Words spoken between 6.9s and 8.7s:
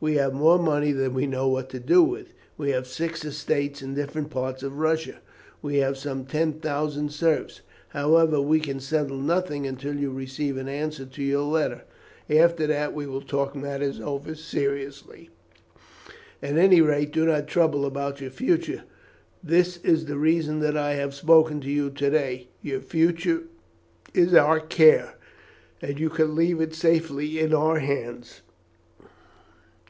serfs. However, we